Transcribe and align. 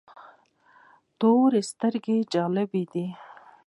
تور 1.19 1.51
سترګي 1.69 2.17
جلی 2.31 2.83
ده 2.93 3.07